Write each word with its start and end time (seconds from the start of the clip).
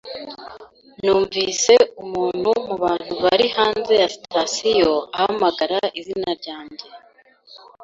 Numvise 1.03 1.75
umuntu 2.03 2.49
mubantu 2.67 3.13
bari 3.23 3.45
hanze 3.57 3.93
ya 4.01 4.07
sitasiyo 4.15 4.93
ahamagara 5.15 5.79
izina 5.99 6.29
ryanjye. 6.39 6.85